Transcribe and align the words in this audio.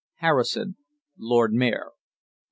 = 0.13 0.15
HARRISON, 0.25 0.77
Lord 1.15 1.53
Mayor. 1.53 1.91